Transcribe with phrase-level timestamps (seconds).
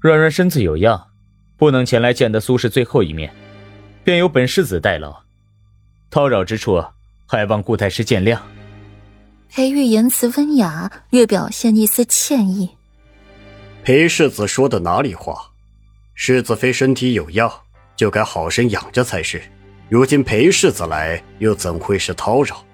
[0.00, 1.08] 软软身子有恙，
[1.58, 3.30] 不能前来见得苏氏最后一面，
[4.02, 5.14] 便由本世子代劳。
[6.10, 6.82] 叨扰之处，
[7.26, 8.38] 还望顾太师见谅。
[9.50, 12.70] 裴玉言辞温雅，略表现一丝歉意。
[13.84, 15.34] 裴世子说的哪里话？
[16.14, 17.52] 世子妃身体有恙，
[17.94, 19.42] 就该好生养着才是。
[19.90, 22.64] 如今裴世子来，又怎会是叨扰？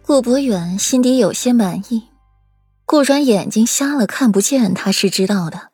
[0.00, 2.04] 顾博远心底有些满意。
[2.86, 5.71] 顾软眼睛瞎了，看不见，他是知道的。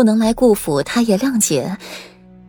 [0.00, 1.76] 不能来顾府，他也谅解。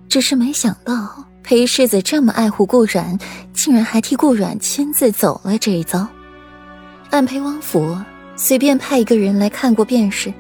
[0.08, 1.26] 只是没想到。
[1.44, 3.20] 裴世子这么爱护顾阮，
[3.52, 6.08] 竟然还替顾阮亲自走了这一遭。
[7.10, 8.00] 按裴王府
[8.38, 10.34] 随便派一个人来看过便是，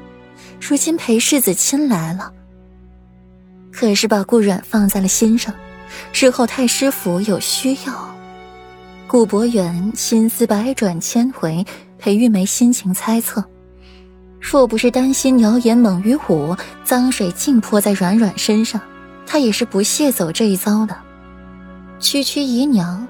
[0.62, 2.32] 如今裴世子亲来了，
[3.74, 5.54] 可是把顾阮放在了心上。
[6.14, 8.16] 日后太师府有需要，
[9.06, 11.66] 顾博远心思百转千回，
[12.00, 13.44] 裴玉梅心情猜测，
[14.42, 18.82] 若不是担心谣言猛于虎，脏水尽泼在软软身上。
[19.26, 20.98] 他也是不屑走这一遭的。
[22.00, 23.08] 区区姨娘，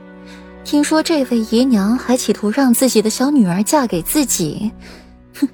[0.63, 4.71] 听说这位姨娘还企图让自己的小女儿嫁给自己，
[5.39, 5.47] 哼，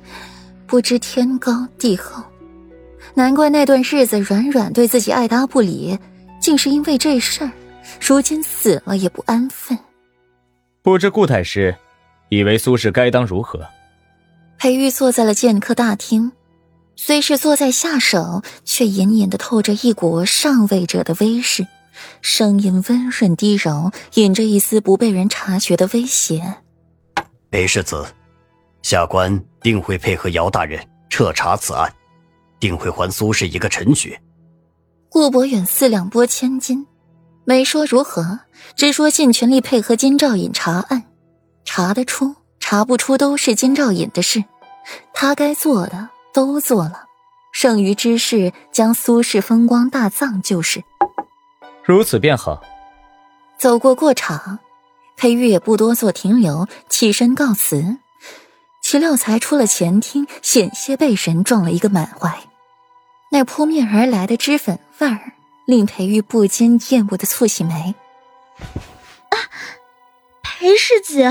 [0.66, 2.22] 不知天高地厚。
[3.14, 5.98] 难怪那段日子软软对自己爱答不理，
[6.42, 7.52] 竟是因为这事儿。
[8.02, 9.78] 如今死了也不安分。
[10.82, 11.74] 不知顾太师，
[12.28, 13.66] 以为苏氏该当如何？
[14.58, 16.32] 裴玉坐在了剑客大厅。
[17.00, 21.68] 虽是坐在下手，却隐隐的透着一股上位者的威势，
[22.22, 26.56] 声音温润低柔，引着一丝不被人察觉的威胁。
[27.52, 28.04] 裴世子，
[28.82, 31.94] 下官定会配合姚大人彻查此案，
[32.60, 34.18] 定会还苏氏一个陈局。
[35.08, 36.88] 顾博远四两拨千斤，
[37.46, 38.40] 没说如何，
[38.76, 41.04] 只说尽全力配合金兆尹查案，
[41.64, 42.36] 查得出，
[42.70, 44.44] 查不出都是金兆尹的事，
[45.14, 46.10] 他该做的。
[46.34, 47.06] 都做了，
[47.54, 50.84] 剩余之事将苏氏风光大葬就是。
[51.82, 52.62] 如此便好。
[53.58, 54.60] 走过过场，
[55.16, 58.00] 裴玉也不多做停留，起身告辞。
[58.82, 62.38] 岂料才出了前厅，险些被人撞了一个满怀。
[63.32, 65.32] 那扑面而来的脂粉味儿，
[65.66, 67.96] 令裴玉不禁厌恶的蹙起眉。
[69.30, 69.36] 啊，
[70.44, 71.24] 裴世子。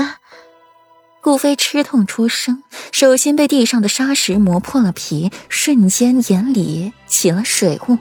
[1.27, 7.97] 顾飞吃痛出声，手心被地上的沙石磨破了皮，瞬间眼里起了水雾，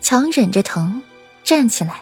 [0.00, 1.02] 强忍着疼
[1.44, 2.00] 站起来，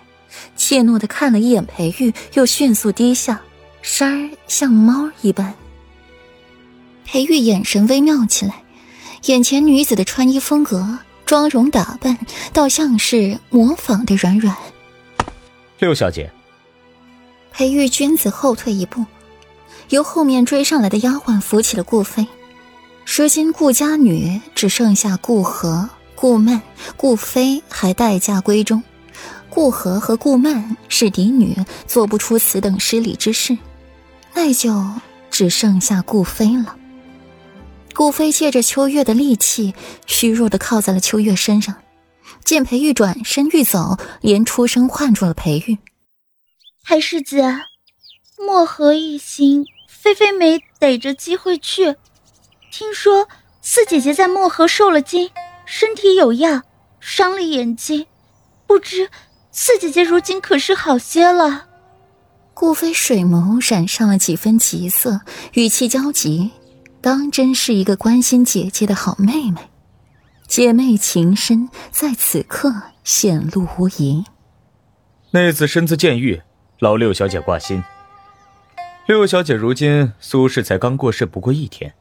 [0.55, 3.43] 怯懦的看了一眼裴玉，又迅速低下，
[3.83, 5.53] 声儿像猫一般。
[7.05, 8.63] 裴玉眼神微妙起来，
[9.25, 12.17] 眼前女子的穿衣风格、妆容打扮，
[12.53, 14.57] 倒像是模仿的软软。
[15.81, 16.31] 六小姐，
[17.51, 19.05] 裴玉君子后退一步。
[19.89, 22.27] 由后面追上来的丫鬟扶起了顾飞，
[23.07, 26.61] 如今顾家女只剩下顾和、顾曼、
[26.97, 28.83] 顾飞还待嫁闺中，
[29.51, 31.57] 顾和和顾曼是嫡女，
[31.87, 33.57] 做不出此等失礼之事，
[34.35, 34.85] 那就
[35.31, 36.77] 只剩下顾飞了。
[37.95, 39.75] 顾飞借着秋月的力气，
[40.07, 41.77] 虚弱的靠在了秋月身上，
[42.45, 45.79] 见裴玉转身欲走，连出声唤住了裴玉
[46.85, 47.43] ：“裴世子，
[48.39, 51.97] 漠河一行。”菲菲没逮着机会去，
[52.71, 53.27] 听说
[53.63, 55.31] 四姐姐在漠河受了惊，
[55.65, 56.63] 身体有恙，
[57.01, 58.07] 伤了眼睛，
[58.67, 59.09] 不知
[59.51, 61.69] 四姐姐如今可是好些了？
[62.53, 65.23] 顾飞水眸染上了几分急色，
[65.55, 66.51] 语气焦急，
[67.01, 69.71] 当真是一个关心姐姐的好妹妹，
[70.47, 72.71] 姐妹情深在此刻
[73.03, 74.23] 显露无遗。
[75.31, 76.43] 妹子身子渐愈，
[76.81, 77.83] 劳六小姐挂心。
[79.07, 81.93] 六小姐如今苏氏才刚过世不过一天，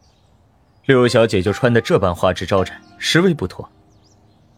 [0.85, 3.69] 六小姐就穿的这般花枝招展，实为不妥。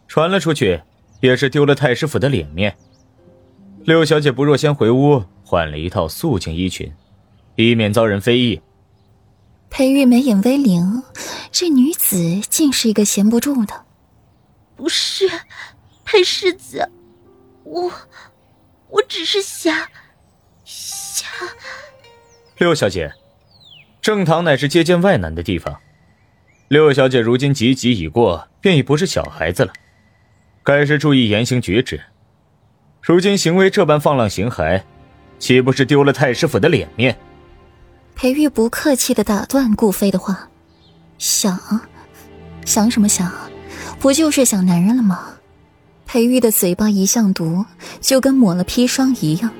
[0.07, 0.79] 传了出去，
[1.22, 2.78] 也是丢了太师府的脸面。
[3.84, 6.94] 六小姐不若先回屋换了一套素净衣裙，
[7.55, 8.61] 以免遭人非议。
[9.72, 11.01] 裴玉眉眼微灵，
[11.51, 13.85] 这女子竟是一个闲不住的。
[14.75, 15.28] 不是，
[16.03, 16.91] 裴世子，
[17.64, 17.91] 我，
[18.90, 19.75] 我只是想，
[20.64, 21.28] 想。
[22.57, 23.11] 六小姐，
[24.02, 25.75] 正堂乃是接见外男的地方。
[26.69, 29.73] 六小姐如今及笄已过，便已不是小孩子了，
[30.63, 31.99] 该是注意言行举止。
[33.02, 34.81] 如今行为这般放浪形骸，
[35.37, 37.17] 岂不是丢了太师府的脸面？
[38.16, 40.49] 裴玉不客气的打断顾飞的话
[41.19, 41.59] ：“想，
[42.63, 43.29] 想什么想？
[43.99, 45.34] 不就是想男人了吗？”
[46.07, 47.66] 裴玉的嘴巴一向毒，
[47.99, 49.52] 就跟抹了砒霜一样。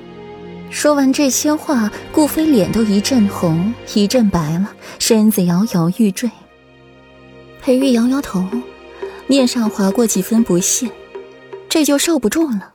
[0.70, 6.30] 说完这些话，顾飞脸都一阵红，一阵白了，身子摇摇欲坠。
[7.60, 8.44] 裴玉摇摇头，
[9.26, 10.88] 面上划过几分不屑，
[11.68, 12.74] 这就受不住了。